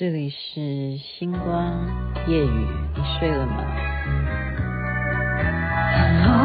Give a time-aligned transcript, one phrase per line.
[0.00, 1.86] 这里是星光
[2.26, 2.66] 夜雨，
[2.96, 3.62] 你睡了吗？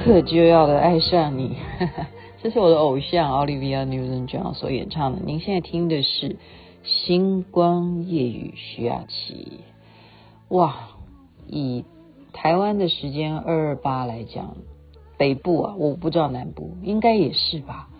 [0.00, 1.58] 无可救药的爱上你，
[2.42, 5.20] 这是我的偶像 Olivia Newton-John 所演唱的。
[5.22, 6.28] 您现在听的是
[6.82, 9.60] 《星光夜雨》，徐雅琪。
[10.48, 10.74] 哇，
[11.46, 11.84] 以
[12.32, 14.56] 台湾的时间二二八来讲，
[15.18, 17.90] 北部啊，我不知道南部，应该也是吧。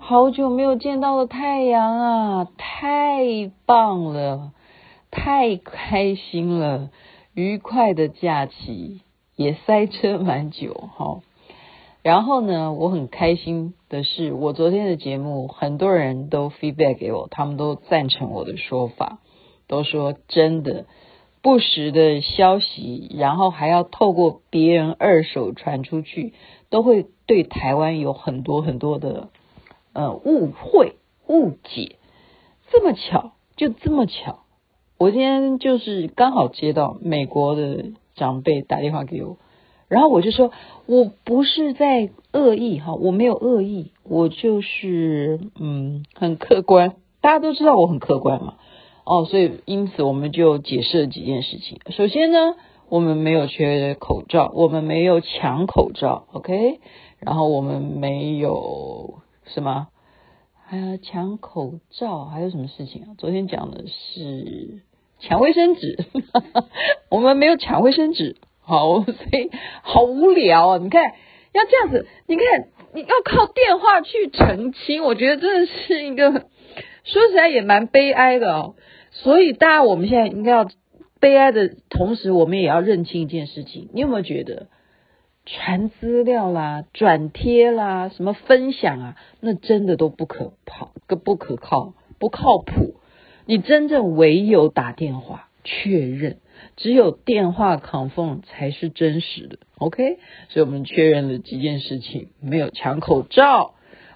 [0.00, 4.50] 好久没有见到的太阳啊，太棒了，
[5.12, 6.90] 太开心了，
[7.34, 9.02] 愉快的假期。
[9.36, 11.20] 也塞车蛮久，哈。
[12.06, 19.18] 然后呢，我很开心的是，我昨天的节目很多人都 feedback 给我，他们都赞成我的说法，
[19.66, 20.86] 都说真的，
[21.42, 26.32] 不实的消息，然后还要透过别人二手传出去，
[26.70, 29.30] 都会对台湾有很多很多的
[29.92, 30.94] 呃误会
[31.26, 31.96] 误解。
[32.70, 34.44] 这么巧，就这么巧，
[34.96, 37.86] 我今天就是刚好接到美国的。
[38.14, 39.36] 长辈打电话给我，
[39.88, 40.52] 然后我就说，
[40.86, 48.54] 我不是在恶意哈，我没有恶意，我就是嗯很客观，大家都知道我很客观嘛，
[49.04, 51.80] 哦，所以因此我们就解释了几件事情。
[51.90, 52.54] 首先呢，
[52.88, 56.80] 我们没有缺口罩，我们没有抢口罩，OK，
[57.18, 59.88] 然后我们没有什么，
[60.64, 63.08] 还有抢口罩，还有什么事情啊？
[63.18, 64.82] 昨天讲的是。
[65.18, 66.04] 抢卫生纸，
[67.08, 69.50] 我们没有抢卫生纸，好，所以
[69.82, 70.78] 好无聊啊！
[70.78, 71.12] 你看，
[71.52, 72.44] 要这样子，你看，
[72.94, 76.32] 你要靠电话去澄清，我觉得真的是一个，
[77.04, 78.74] 说实在也蛮悲哀的哦。
[79.12, 80.68] 所以，大家我们现在应该要
[81.20, 83.88] 悲哀的同时，我们也要认清一件事情。
[83.94, 84.66] 你有没有觉得
[85.44, 90.90] 传资料啦、转贴啦、什么分享啊，那真的都不可靠、
[91.24, 92.96] 不可靠、不靠谱。
[93.46, 96.38] 你真正唯有打电话确认，
[96.76, 100.18] 只有电话 confirm 才是真实的，OK？
[100.48, 103.74] 所以我们确认了几件事情，没有抢口罩。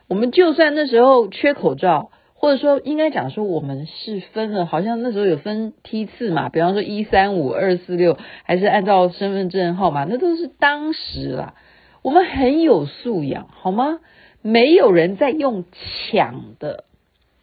[0.09, 11.55] 我们就算那时候缺口罩，或者说应该讲说我们是分了，好像那时候有分梯次嘛，比方说一三五二四六，还是按照身份证号码，那都是当时啦。
[12.03, 13.99] 我们很有素养，好吗？
[14.41, 16.85] 没有人在用抢的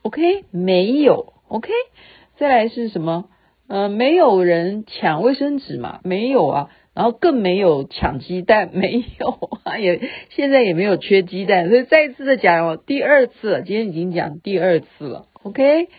[0.02, 0.46] ，OK？
[0.50, 1.34] 没有。
[1.48, 1.70] OK，
[2.36, 3.30] 再来是什么？
[3.68, 6.00] 呃，没有人抢卫生纸嘛？
[6.04, 9.30] 没有啊，然后更没有抢鸡蛋， 没有
[9.64, 15.90] 啊，也现在也没有缺鸡蛋，所以再一次的讲哦，第二次了，今天已经讲第二次了，OK。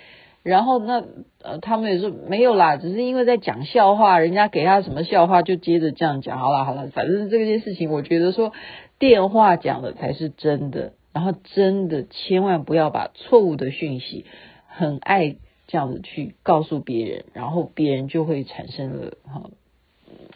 [0.45, 1.05] 然后那
[1.43, 8.53] 呃，他们也说没有啦，只是因为在讲笑话，人家给他什么笑话就接着这样讲，好了好了，反正这件事情，我觉得说
[8.99, 14.25] 电话讲的才是真的，然后真的千万不要把错误的讯息。
[14.69, 15.37] 很爱
[15.69, 19.51] 这样子去告诉别人，然后别人就会产生了哈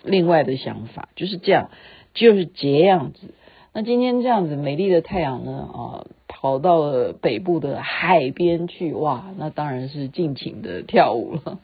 [0.04, 1.70] 另外的想法，就是这样，
[2.14, 3.34] 就是这样子。
[3.72, 11.58] 那今天这样子美丽的太阳呢啊，跑到了北部的海边去，哇，那当然是尽情的跳舞了。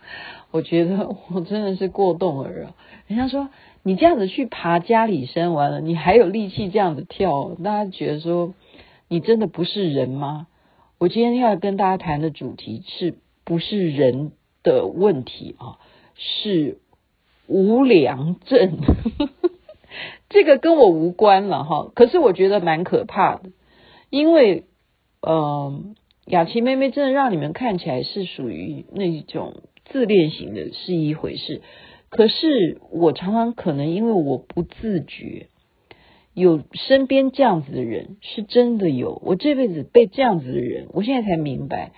[0.51, 2.75] 我觉得我真的是过动儿啊！
[3.07, 3.51] 人家说
[3.83, 8.55] 你这样子去爬嘉里山完了，你还有力气这样子跳，大家觉得说
[9.09, 10.47] 你真的不是人吗？
[10.97, 15.79] 我今天要跟大家谈的主题是不是人的问题啊？
[16.15, 16.77] 是
[17.47, 18.77] 无良症，
[20.29, 21.91] 这个跟我无关了哈。
[21.95, 23.51] 可是我觉得蛮可怕的，
[24.11, 24.65] 因为
[25.23, 25.97] 嗯，
[26.27, 31.63] 雅琪妹妹真的让你们看起来是属于那一种自恋型的，是一回事。
[32.11, 35.47] 可是我常常可能因为我不自觉。
[36.35, 41.93] 有身边这样子的人是真的有，我这辈子被这样子的人，我现在才明白，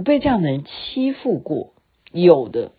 [0.00, 1.74] 我被这样的人欺负过，
[2.10, 2.72] 有的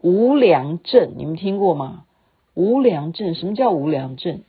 [0.00, 2.06] 无良症，你们听过吗？
[2.54, 4.42] 无良证，什么叫无良证？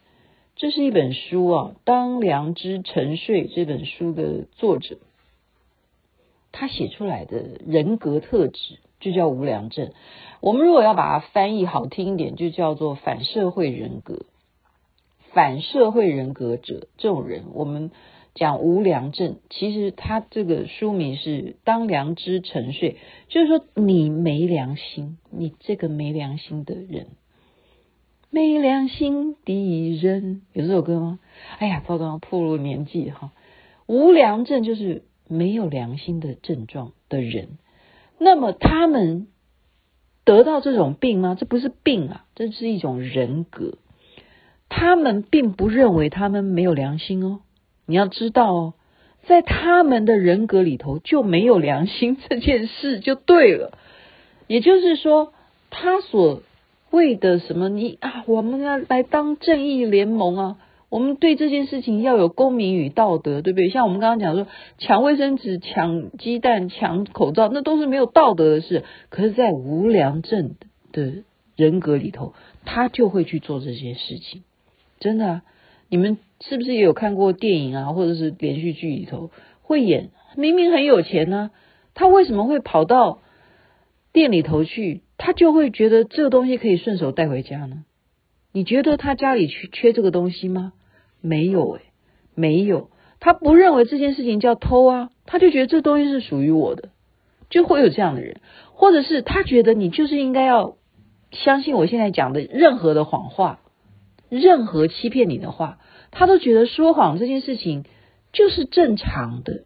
[0.55, 4.97] 这是一本书啊，《当良知沉睡》这本书的作者，
[6.51, 9.91] 他写出来的人格特质就叫无良证。
[10.41, 14.25] 我们如果要把它翻译好听一点，就叫做反社会人格。
[15.33, 17.91] 反社会人格者这种人，我们
[18.37, 21.29] 讲无良症，其实他这个书名是
[21.63, 22.91] 《当良知沉睡》，
[23.29, 27.07] 就是说你没良心，你这个没良心的人。
[28.29, 31.17] 没良心的人，有这首歌吗？
[31.57, 33.31] 哎呀，糟糕，暴露年纪哈。
[33.87, 37.57] 无良症就是没有良心的症状的人。
[38.19, 39.27] 那么他们
[40.25, 41.35] 得到这种病吗？
[41.39, 43.79] 这不是病啊，这是一种人格。
[44.69, 47.39] 他们并不认为他们没有良心哦。
[47.87, 48.73] 你要知道哦，
[49.25, 53.75] 在他们的人格里头就没有良心 这件事就对了。
[54.45, 55.33] 也就是说，
[55.71, 56.43] 他所
[56.91, 57.67] 为的什么？
[57.69, 60.57] 你啊，我们要来当正义联盟啊！
[60.89, 63.69] 我们对这件事情要有公民与道德，对不对？
[63.69, 64.47] 像我们刚刚讲说，
[64.77, 68.85] 抢卫生纸、抢鸡蛋、抢口罩，那都是没有道德的事。
[69.09, 70.55] 可是，在无良证
[70.93, 71.23] 的
[71.57, 72.33] 人格里头，
[72.63, 74.43] 他就会去做这件事情。
[75.01, 75.41] 真的，
[75.89, 79.31] 你们是不是也有看过电影啊，或者是连续剧里头
[79.61, 80.09] 会演？
[80.35, 81.51] 明明很有钱呢，
[81.93, 83.19] 他为什么会跑到
[84.11, 85.01] 店里头去？
[85.17, 87.85] 他就会觉得这个东西可以顺手带回家呢？
[88.51, 90.73] 你觉得他家里缺缺这个东西吗？
[91.21, 91.81] 没有诶，
[92.35, 92.89] 没有。
[93.19, 96.89] 他不认为这件事情叫偷啊，他就觉得这东西是属于我的，
[97.49, 98.41] 就会有这样的人，
[98.73, 100.75] 或者是他觉得你就是应该要
[101.31, 103.59] 相信我现在讲的任何的谎话，
[104.29, 105.79] 任何欺骗你的话，
[106.11, 107.85] 他都觉得说谎这件事情
[108.33, 109.63] 就是正常的。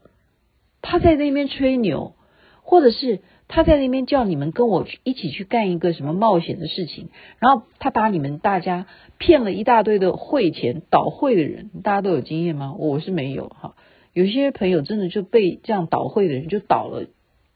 [0.81, 2.15] 他在那边吹牛，
[2.61, 3.19] 或者是。
[3.53, 8.85] 他在那边叫你们跟我一起去干一个什么冒险的事情，然后他把你们大家
[9.17, 12.73] 骗了一大堆的汇钱，倒汇的人，大家都有经验吗？
[12.79, 13.75] 我是没有哈。
[14.13, 17.07] 有些朋友真的就被这样倒汇的人就倒了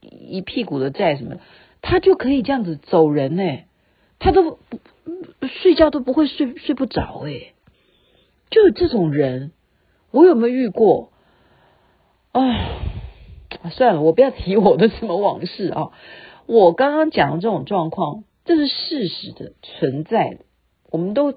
[0.02, 1.38] 一屁股的债什么，
[1.82, 3.60] 他就可以这样子走人呢，
[4.20, 4.60] 他都不
[5.62, 7.54] 睡觉都不会睡睡不着哎，
[8.50, 9.52] 就有这种人，
[10.12, 11.12] 我有没有遇过？
[12.32, 12.72] 哎。
[13.72, 15.90] 算了，我不要提我的什么往事啊！
[16.46, 20.46] 我刚刚讲的这种状况，这是事实的存在的。
[20.92, 21.34] 我们都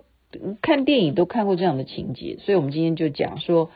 [0.60, 3.70] 看电影都看过这样的情节，所以我们今天就讲说，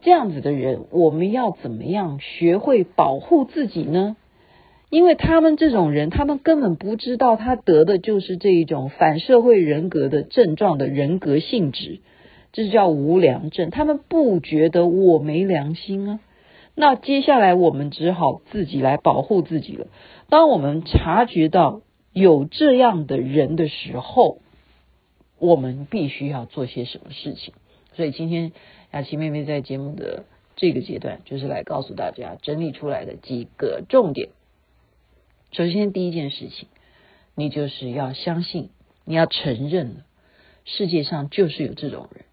[0.00, 4.16] 这样子的人，我们要怎么样学会保护自己呢？
[4.90, 12.00] 因为他们这种人，他们根本不知道他得的就是这一种反社会人格的症状的人格性质，
[12.52, 13.68] 这叫无良症。
[13.68, 16.20] 他们不觉得我没良心啊。
[16.74, 19.88] 那接下来我们只好自己来保护自己了。
[20.30, 21.82] 当我们察觉到
[22.12, 24.38] 有这样的人的时候，
[25.38, 27.52] 我们必须要做些什么事情。
[27.94, 28.52] 所以今天
[28.92, 30.24] 雅琪妹妹在节目的
[30.56, 34.30] 这个阶段，就是来告诉大家整理出来的几个重点。
[35.50, 36.68] 首先，第一件事情，
[37.34, 38.70] 你就是要相信，
[39.04, 40.04] 你要承认，
[40.64, 42.24] 世界上就是有这种人，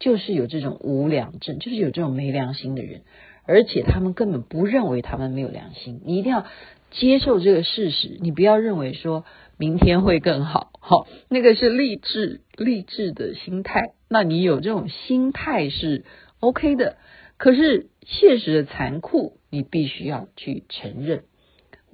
[0.00, 3.02] 就是有这种无良症，就是有这种没良心的人。
[3.46, 6.46] 而且他们根本不认为他们没有良心，你一定要
[6.90, 9.24] 接受这个事实，你不要认为说
[9.58, 16.04] 明天会更好，好，那个是励志励志的心态，那你有这种心态是
[16.40, 16.96] OK 的。
[17.36, 21.24] 可是现实的残酷，你必须要去承认。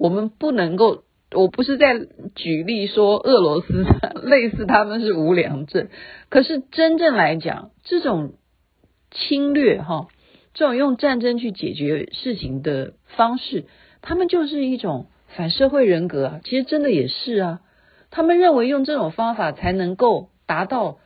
[0.01, 1.93] 我们不能够，我不是在
[2.33, 3.85] 举例说俄罗斯
[4.23, 5.89] 类似他们是无良政，
[6.29, 8.33] 可是真正来讲，这种
[9.11, 10.07] 侵略哈。
[10.55, 13.65] 这种用战争去解决事情的方式，
[14.01, 16.41] 他们就是一种反社会人格啊！
[16.43, 17.61] 其实真的也是啊，
[18.09, 20.97] 他们认为用这种方法才能够达到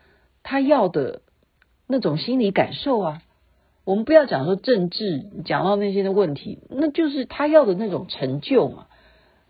[0.41, 1.21] 他要的
[1.85, 3.21] 那种心理感受啊。
[3.85, 8.87] 我们不要讲说政治，讲到那些的问题，那就是他要的那种成就嘛。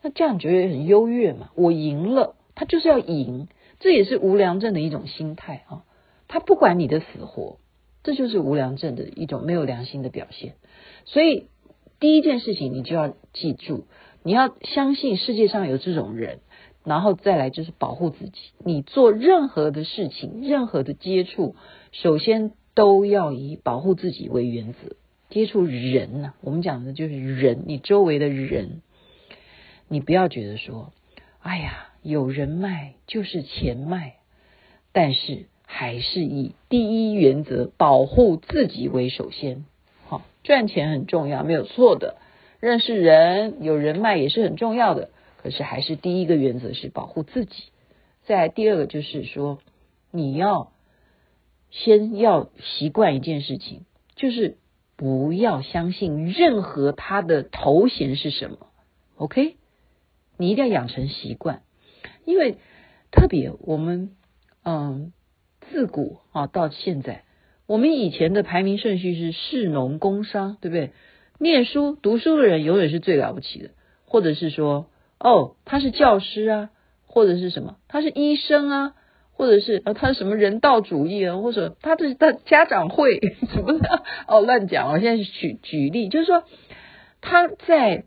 [0.04, 1.50] 那这样觉得很优越嘛？
[1.56, 3.48] 我赢了，他就是要赢，
[3.80, 5.84] 这也是无良证的一种心态啊。
[6.28, 7.58] 他不管你的死活。
[8.04, 10.54] 这就是无良证的一种没有良心的表现，
[11.06, 11.48] 所以
[12.00, 13.88] 第一件事情你就要记住，
[14.22, 16.38] 你要相信世界上有这种人，
[16.84, 18.34] 然后再来就是保护自己。
[18.64, 21.56] 你做任何的事情，任何的接触，
[21.92, 24.96] 首先都要以保护自己为原则。
[25.30, 28.84] 接触人呢、我们讲的就是人，你周围的人，
[29.88, 30.94] 你不要觉得说，
[31.40, 34.14] 哎呀，有人脉就是钱脉，
[34.92, 35.48] 但是。
[35.68, 39.66] 还是以第一原则保护自己为首先，
[40.06, 42.18] 好，赚钱很重要，没有错的。
[42.60, 45.10] 认识人有人脉也是很重要的，
[45.42, 47.64] 可是还是第一个原则是保护自己。
[48.26, 49.58] 再第二个就是说，
[50.12, 50.72] 你要
[51.76, 53.82] 先要习惯一件事情，
[54.16, 54.58] 就是
[54.96, 58.68] 不要相信任何他的头衔是什么。
[59.18, 59.58] OK，
[60.38, 61.64] 你一定要养成习惯，
[62.24, 62.56] 因为
[63.12, 64.12] 特别我们
[64.64, 65.12] 嗯，
[65.70, 67.26] 自古啊到现在，
[67.68, 70.94] 我们以前的排名顺序是士农工商，对不对？
[71.40, 73.72] 念书读书的人永远是最了不起的，
[74.06, 74.90] 或者是说，
[75.20, 76.70] 哦，他是教师啊，
[77.06, 78.96] 或者是什么，他是医生啊，
[79.38, 83.20] 或者是呃，他什么人道主义啊，或者他这是他家长会
[83.54, 84.90] 什么的，哦，乱讲。
[84.90, 86.44] 我现在举举例，就是说
[87.20, 88.06] 他在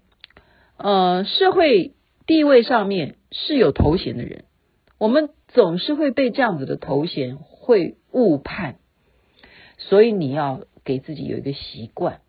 [0.78, 1.92] 呃社会
[2.26, 4.44] 地位上面是有头衔的人，
[4.98, 8.76] 我们总是会被这样子的头衔会误判，
[9.76, 12.20] 所以你要给自己有一个习惯。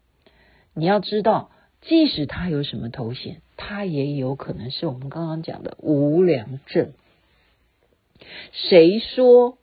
[0.75, 1.51] 你要知道，
[1.81, 6.91] 即使他有什么头衔，他也有可能是我们刚刚讲的无良证。
[8.51, 9.57] 谁说？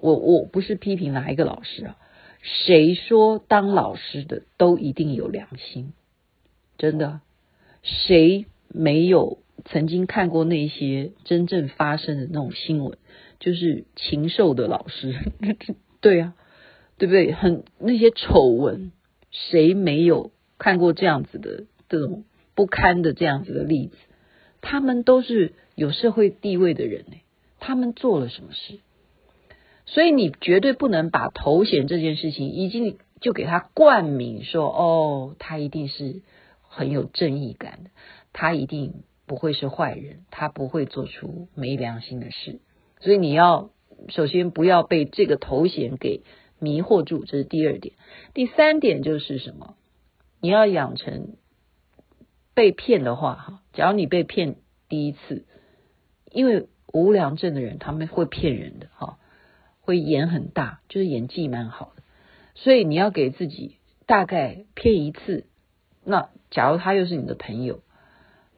[0.00, 1.96] 我我不是批评哪一个老师啊？
[2.42, 5.92] 谁说当老师的都一定有良心？
[6.76, 7.20] 真的，
[7.82, 12.96] 谁没有曾经看过那些真正发生的那种新闻？
[13.40, 15.14] 就是禽兽的老师，
[16.00, 16.34] 对、啊，
[16.96, 17.32] 对不对？
[17.32, 18.92] 很那些丑闻。
[19.30, 22.24] 谁没有看过这样子的这种
[22.54, 23.96] 不堪的这样子的例子？
[24.62, 27.16] 他们都是有社会地位的人呢，
[27.58, 28.80] 他们做了什么事？
[29.86, 36.22] 所以你绝对不能把头衔这件事情已经就给他冠名说哦，他一定是
[36.62, 37.90] 很有正义感的，
[38.32, 42.60] 他一定不会是坏人，他不会做出没良心的事。
[43.00, 43.70] 所以你要
[44.08, 46.22] 首先不要被这个头衔给。
[46.60, 47.94] 迷惑住，这是第二点。
[48.34, 49.76] 第三点就是什么？
[50.40, 51.36] 你要养成
[52.52, 54.56] 被骗的话，哈，假如你被骗
[54.88, 55.44] 第一次，
[56.32, 59.18] 因为无良证的人他们会骗人的，哈，
[59.80, 62.02] 会演很大，就是演技蛮好的。
[62.54, 63.76] 所以你要给自己
[64.06, 65.46] 大概骗一次，
[66.04, 67.80] 那假如他又是你的朋友，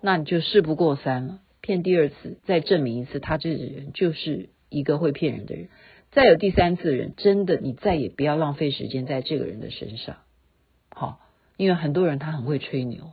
[0.00, 1.40] 那你就事不过三了。
[1.60, 5.68] 骗第二次，再证明一次，他这个人就是一个会骗人的人。
[6.10, 10.16] 再有第三次的人，真的，你再也不要浪费时间在这个人的身上，
[10.88, 11.20] 好，
[11.56, 13.12] 因为很多人他很会吹牛，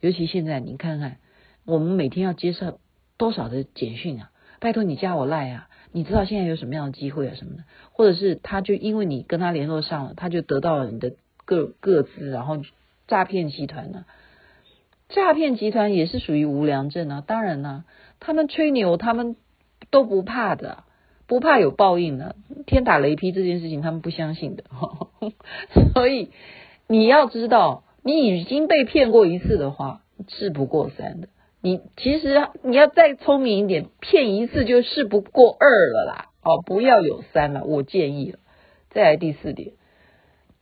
[0.00, 1.18] 尤其现在你看看，
[1.64, 2.80] 我们每天要接受
[3.16, 4.30] 多少的简讯啊，
[4.64, 11.12] 拜托你加我赖啊，你知道现在有什么样的机会啊什么的，或者是他就因为你跟他联络上了，他就得到了你的
[11.44, 12.62] 各各资，然后
[13.06, 14.06] 诈骗集团呢、
[15.10, 17.84] 诈骗集团也是属于无良证啊，当然呢、
[18.20, 19.36] 他们吹牛他们
[19.90, 20.84] 都不怕的。
[21.26, 24.64] 不怕有报应的，天打雷劈这件事情他们不相信的，
[25.92, 26.30] 所以
[26.86, 31.28] 你要知道，你已经被骗过一次的话，事不过三的。
[31.64, 36.26] 你其实你要再聪明一点，骗一次就事不过二了啦。
[36.42, 38.38] 哦，不要有三了，我建议了。
[38.90, 39.72] 再来第四点，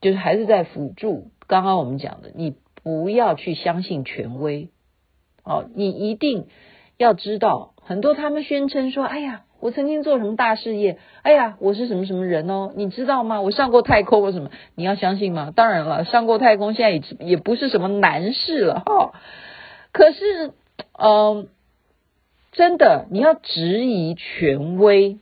[0.00, 2.54] 就是还是在辅助刚刚我们讲的，你
[2.84, 4.70] 不要去相信权威。
[5.42, 6.46] 哦，你一定
[6.98, 9.42] 要知道，很多他们宣称说，哎呀。
[9.58, 10.98] 我曾经做什么大事业？
[11.22, 12.72] 哎呀，我是什么什么人哦？
[12.74, 13.40] 你知道吗？
[13.40, 14.50] 我上过太空，或什么？
[14.74, 15.52] 你要相信吗？
[15.54, 19.12] 当然了，上过太空现在也也不是什么难事了哈、
[19.92, 20.50] 可是，
[20.92, 21.48] 嗯、
[22.52, 25.18] 真的，你要质疑权威，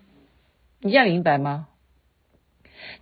[0.80, 1.68] 你这样明白吗？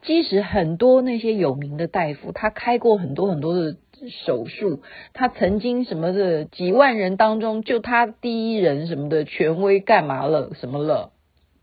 [0.03, 3.77] 即使很多那些有名的大夫，他开过很多很多的
[4.25, 10.53] 手术，他曾经什么的几万人当中，就他第一人什么的权威干嘛了？
[10.55, 11.13] 什么了？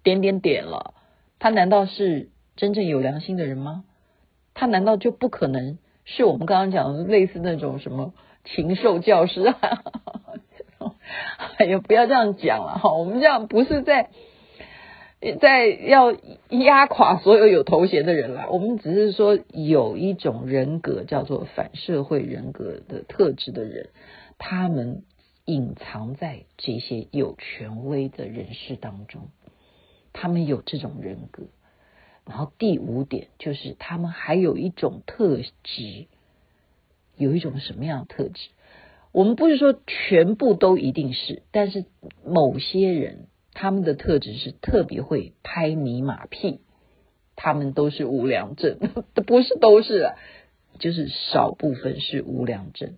[0.04, 0.94] 点点点了，
[1.40, 3.84] 他难道是真正有良心的人吗？
[4.54, 8.14] 他难道就不可能是我们刚刚讲的类似那种什么
[8.44, 9.84] 禽兽教师啊？
[11.58, 14.10] 哎呀，不要这样讲了哈，我们这样不是在
[15.40, 16.16] 在要
[16.50, 23.90] 压垮所有有头衔的人了，我们只是说有一种人格叫做反社会人格的特质的人，
[24.38, 25.04] 他们
[25.46, 29.30] 隐藏在这些有权威的人士当中。
[30.18, 31.44] 他们有这种人格，
[32.26, 36.06] 然后第五点就是他们还有一种特质，
[37.18, 38.50] 有一种什么样的特质？
[39.16, 41.86] 我们不是说全部都一定是，但是
[42.26, 46.60] 某些人他们的特质是特别会拍你马屁，
[47.38, 48.78] 他们都是无良症，
[49.26, 50.16] 不是都是啊，
[50.80, 52.96] 就是少部分是无良症，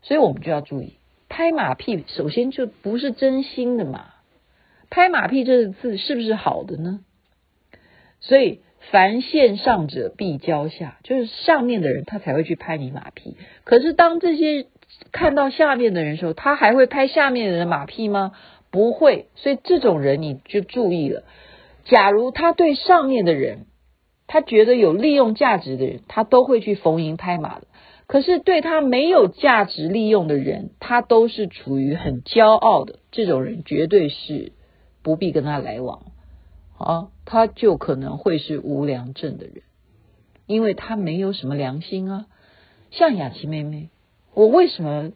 [0.00, 0.94] 所以我们就要注意，
[1.28, 4.06] 拍马屁首先就不是真心的嘛。
[4.88, 7.00] 拍马屁这个字是不是好的呢？
[8.20, 8.60] 所以
[8.90, 13.36] 凡见上者必骄下，就是上面的人他才会去拍你马屁。
[13.64, 14.66] 可是当这些
[15.12, 18.32] 看到下面的人的时候，他还会拍下面的人的马屁吗？
[18.70, 19.28] 不会。
[19.34, 21.22] 所以这种人你就注意了，
[21.84, 23.66] 假如他对上面的人，
[24.26, 27.66] 他觉得有利用价值的人，他都会去逢迎拍马的。
[28.06, 32.98] 可是对他没有价值利用的人，他都是处于很骄傲的。
[33.10, 34.52] 这种人绝对是
[35.02, 36.02] 不必跟他来往
[36.76, 39.62] 啊，他就可能会是无良症的人，
[40.46, 42.26] 因为他没有什么良心啊。
[42.90, 43.88] 像雅琪妹妹，
[44.34, 45.12] 我为什么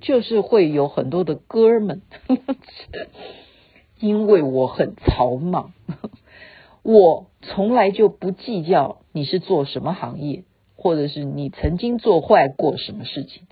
[0.00, 2.02] 就是会有很多的哥们？
[3.98, 5.72] 因为我很草莽。
[6.82, 10.44] 我从来就不计较你是做什么行业，
[10.76, 13.42] 或者是你曾经做坏过什么事情，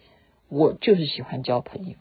[0.49, 1.97] 我就是喜欢交朋友。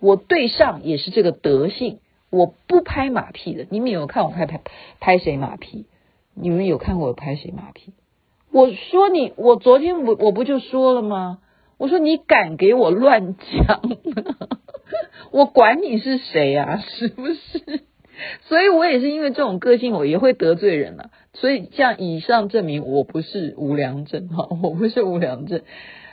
[0.00, 2.00] 我对上也是这个德性，
[2.30, 3.66] 我不拍马屁的。
[3.70, 4.60] 你们有看我拍拍
[4.98, 5.86] 拍谁马屁？
[6.34, 7.92] 你们有看过我拍谁马屁？
[8.50, 11.38] 我说你，我昨天我我不就说了吗？
[11.82, 13.82] 我说你敢给我乱讲，
[15.32, 17.82] 我管你是谁呀，是不是？
[18.42, 21.10] 所以我也是因为这种个性，我也会得罪人了。
[21.32, 25.62] 所以像以上证明我不是无良证哈，我不是无良证。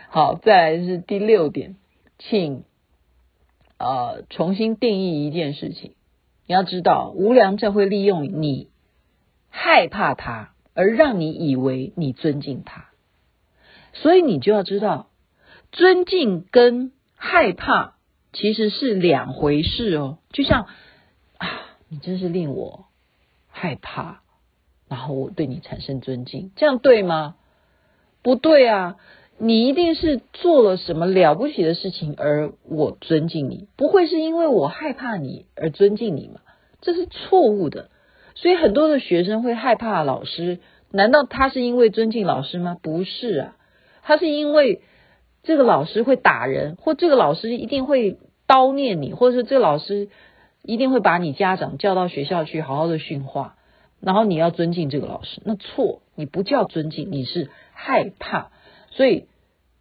[0.10, 1.76] 好，再来是第六点，
[2.18, 2.64] 请
[3.78, 5.92] 呃重新定义一件事情。
[6.48, 8.70] 你要知道，无良证会利用你
[9.52, 12.86] 害怕他，而让你以为你尊敬他。
[13.94, 15.09] 所以你就要知道，
[15.72, 17.96] 尊敬跟害怕
[18.34, 20.18] 其实是两回事哦。
[20.32, 20.68] 就像
[21.38, 21.66] 啊。
[21.92, 22.86] 你真是令我
[23.48, 24.22] 害怕，
[24.88, 27.34] 然后我对你产生尊敬，这样对吗？
[28.22, 28.98] 不对啊！
[29.40, 36.42] 你一定是做了什么了不起的事情，而我尊敬你，不会是因为我害怕你而尊敬你吗？
[36.80, 37.90] 这是错误的。
[38.36, 40.60] 所以很多的学生会害怕老师，
[40.92, 42.78] 难道他是因为尊敬老师吗？
[42.80, 43.56] 不是啊，
[44.04, 44.84] 他是因为
[45.50, 50.10] 这个老师会打人，或这个老师一定会叨念你，或者是这个老师。
[50.62, 53.56] 一定会把你家长叫到学校去好好的训话，
[54.02, 58.52] 然后你要尊敬这个老师，那错，你不叫尊敬，你是害怕。
[58.92, 59.28] 所以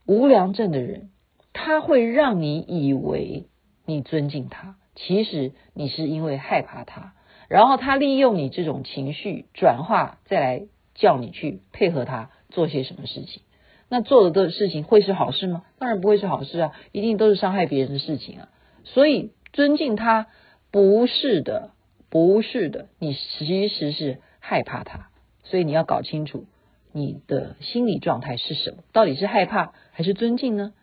[0.07, 1.11] 无良症的人，
[1.53, 3.49] 他会让你以为
[3.85, 7.13] 你尊敬他，其实你是因为害怕他，
[7.49, 10.63] 然后他利用你这种情绪转化，再来
[10.95, 13.43] 叫你去配合他做些什么事情。
[13.89, 15.65] 那做的事情会是好事吗？
[15.79, 18.49] 当然不会是好事啊，一定都是伤害别人的事情啊。
[18.85, 20.27] 所以尊敬他。
[20.71, 21.71] 不是的，
[22.11, 25.09] 不是的，你其实是害怕他，
[25.43, 26.45] 所以你要搞清楚
[26.93, 30.75] 你的心理状态是什么，到底是害怕还是尊敬呢？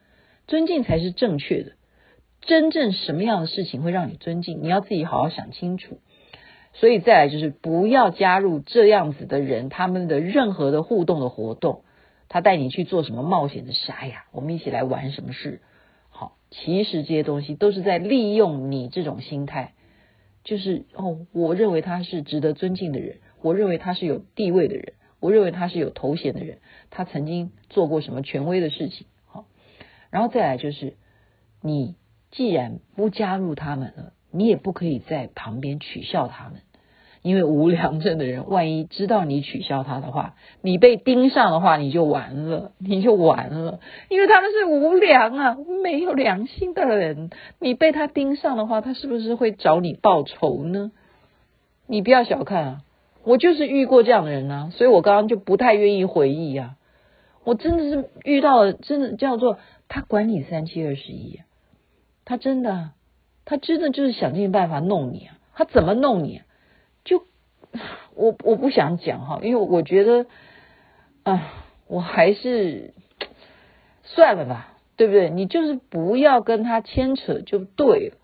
[0.47, 1.73] 尊敬才是正确的，
[2.41, 5.99] 真正什么样的事情会让你尊敬，你要自己好好想清楚。
[6.73, 11.83] 所以再来就是不要加入这样子的人，他们的任何的互动的活动，
[12.29, 15.61] 他带你去做什么冒险的事，哎呀，我们一起来玩什么事。
[16.09, 19.73] 好，其实这些东西都是在利用你这种心态。
[20.43, 26.59] 就是哦，我认为他是值得尊敬的人，我认为他是有地位的人，我认为他是有头衔的人，
[26.91, 29.45] 他曾经做过什么权威的事情，好，
[30.11, 30.97] 然后再来就是，
[31.61, 31.95] 你
[32.29, 36.61] 既然不加入他们了，你也不可以在旁边取笑他们。
[37.25, 43.79] 因为无良证的人，万一知道你取消他的话，你被盯上的话，你就完了，你就完了。
[44.09, 50.91] 因为他们是无良啊，没有良心的人，你被他盯上的话，他是不是会找你报仇呢？
[51.87, 52.81] 你不要小看啊，
[53.23, 56.75] 我就是遇过这样的人啊，所以我刚刚就不太愿意回忆啊。
[57.43, 59.57] 我真的是遇到了，真的叫做
[59.87, 61.39] 他管你三七二十一，
[62.23, 62.91] 他真的，
[63.45, 66.45] 他真的就是想尽办法弄你啊，他怎么弄你啊？
[67.05, 67.23] 就
[68.15, 70.25] 我我不想讲哈，因为我觉得
[71.23, 71.53] 啊，
[71.87, 72.93] 我还是
[74.03, 75.29] 算了吧，对不对？
[75.29, 78.17] 你就是不要跟他牵扯就对了。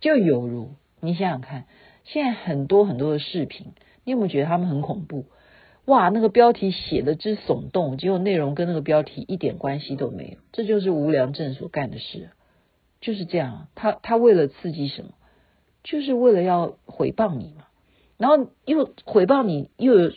[0.00, 1.64] 就犹如你想想看，
[2.04, 5.26] 现在很多很多的视频，你有没有觉得他们很恐怖？
[5.84, 10.38] 哇，那个标题写的之耸动，结果内容跟那个标题一点关系都没有。
[10.52, 12.30] 这就是无良证所干的事，
[13.00, 13.66] 就是这样。
[13.74, 15.08] 他他为了刺激什么？
[15.82, 17.64] 就是为了要回报你嘛。
[18.22, 20.12] 然后又回报你，又有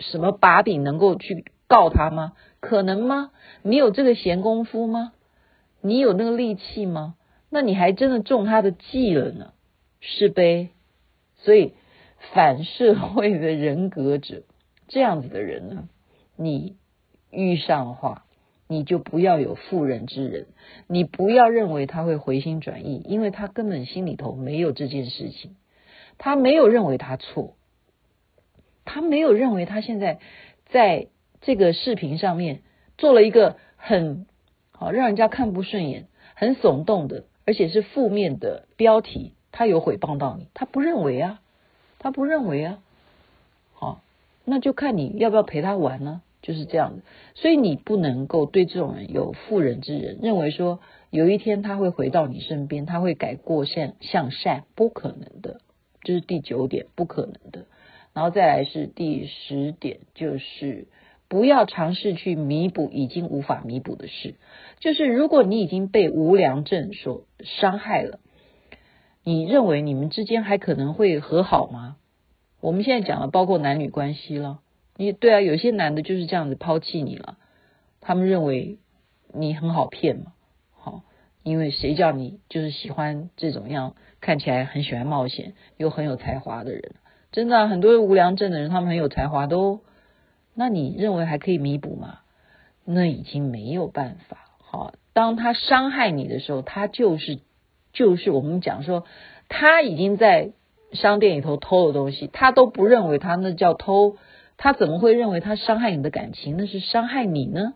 [0.00, 2.32] 什么把柄能够去告他吗？
[2.58, 3.30] 可能吗？
[3.62, 5.12] 你有这个闲工夫吗？
[5.80, 7.14] 你有那个力气吗？
[7.50, 9.52] 那你还真的中他的计了呢，
[10.00, 10.70] 是呗？
[11.36, 11.74] 所以
[12.32, 14.42] 反社会的人格者
[14.88, 15.88] 这样子的人呢，
[16.36, 16.74] 你
[17.30, 18.24] 遇上的话，
[18.66, 20.46] 你就不要有妇人之仁，
[20.88, 25.54] 你不要认为他会回心转意，因为他根本心里头没有这件事情。
[26.18, 27.54] 他没有认为他错，
[28.84, 30.18] 他没有认为他现在
[30.66, 31.08] 在
[31.40, 32.62] 这个视频上面
[32.96, 34.26] 做了一个很
[34.72, 39.32] 好让人家看不顺眼、很耸动的，而且是负面的标题。
[39.52, 41.40] 他有诽谤到你，他不认为啊，
[42.00, 42.78] 他不认为啊。
[43.72, 44.00] 好
[44.44, 47.02] 那就看你要不要陪他玩呢，就是这样的。
[47.34, 55.60] 所以你不能够对这种人有妇人之仁，认为说有一天他会回到你身边，他会改过向向善，不可能的。
[56.04, 57.66] 这是第九点，不可能的。
[58.12, 60.86] 然后再来是第十点，就是
[61.26, 64.36] 不要尝试去弥补已经无法弥补的事。
[64.78, 68.20] 就是如果你已经被无良证所伤害了，
[69.24, 71.96] 你认为你们之间还可能会和好吗？
[72.60, 74.60] 我们现在讲了包括男女关系了。
[74.96, 77.36] 你对啊，有些男的就是这样子抛弃你了，
[78.00, 78.78] 他们认为
[79.32, 80.34] 你很好骗嘛。
[80.70, 81.02] 好，
[81.42, 86.94] 因为谁叫你就是喜欢这种样看起来很喜欢冒险又很有才华的人？
[87.30, 89.80] 真的，很多无良症的人，他们很有才华都，
[90.54, 92.20] 那你认为还可以弥补吗？
[92.86, 94.38] 那已经没有办法。
[94.62, 97.38] 好，当他伤害你的时候，他就是。
[97.92, 99.04] 就是我们讲说，
[99.48, 100.50] 他已经在
[100.94, 104.16] 商店里头偷了东西，他都不认为他那叫偷，
[104.56, 106.56] 他怎么会认为他伤害你的感情？
[106.56, 107.74] 那是伤害你呢？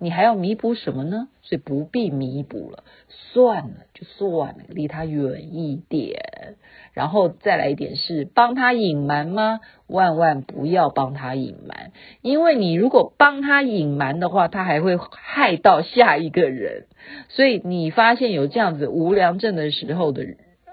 [0.00, 1.28] 你还要弥补什么呢？
[1.42, 6.56] 所以不必弥补了，算了，就算了，离他远一点。
[6.94, 9.60] 然后再来一点是帮他隐瞒吗？
[9.86, 16.86] 万万不要帮他隐瞒，因为你如果帮他隐瞒的话，他还会害到下一个人。
[17.28, 20.24] 所以你发现有这样子无良症的时候的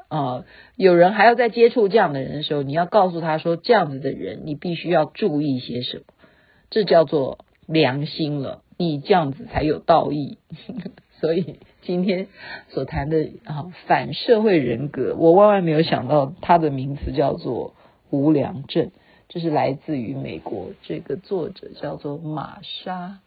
[0.07, 6.03] 啊、呃，有人还要再接触这样的人的时候，你要告诉他说，这样子的人你必须要注意些什么，
[6.69, 8.63] 这叫做良心了。
[8.79, 10.37] 你这样子才有道义，
[11.19, 12.27] 所以今天
[12.69, 17.73] 所谈的啊反社会人格，我万万没有想到它的名词叫做
[18.11, 18.91] 无良症，
[19.29, 23.19] 这是来自于美国这个作者叫做玛莎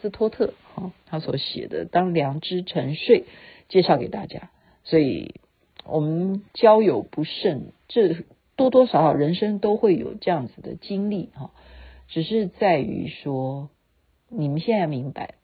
[0.00, 3.22] 斯托特哈，他所写的《当良知沉睡》，
[3.68, 4.50] 介绍给大家。
[4.84, 5.34] 所以
[5.84, 8.14] 我们交友不慎，这
[8.54, 11.50] 多多少少人生都会有这样子的经历哈，
[12.08, 13.70] 只是在于说。
[14.30, 15.36] 你们现在明白，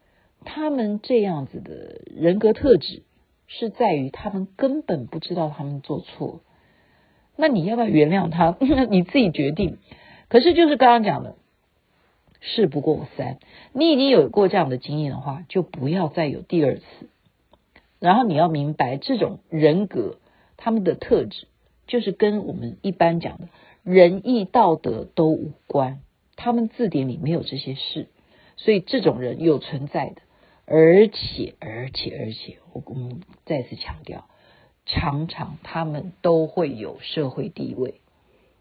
[0.44, 3.02] 他们这样子的人格特质，
[3.46, 6.42] 是在于他们根本不知道他们做错。
[7.34, 8.58] 那你要不要原谅他？
[8.90, 9.78] 你自己决定。
[10.28, 11.36] 可是就是刚刚讲的，
[12.40, 13.38] 事不过三。
[13.72, 16.84] 你已经有过这样的经验的话，就不要再有第二次。
[18.00, 20.18] 然后你要明白，这种人格
[20.58, 21.46] 他们的特质，
[21.86, 23.48] 就是跟我们一般讲的
[23.82, 26.02] 仁义道德都无关。
[26.36, 28.08] 他们字典里没有这些事。
[28.56, 30.22] 所以这种人有存在的，
[30.66, 34.28] 而且而且而且，我我们再次强调，
[34.86, 38.00] 常常他们都会有社会地位，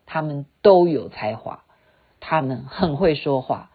[0.08, 1.64] 他们都有才华，
[2.20, 3.70] 他们很会说话，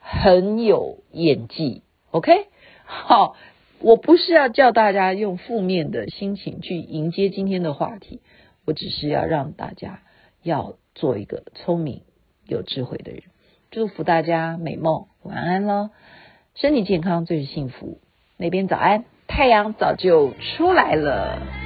[0.00, 1.84] 很有演技。
[2.10, 2.48] OK，
[2.84, 3.36] 好，
[3.78, 8.20] 我不是要叫大家用负面的心情去迎接今天的话题，
[8.64, 10.02] 我只是要让大家
[10.42, 12.02] 要做一个聪明
[12.48, 13.22] 有智慧的人。
[13.70, 15.90] 祝福大家美梦，晚安喽！
[16.56, 18.00] 身体健康最是幸福。
[18.36, 21.59] 那边早安，太阳早就出来了。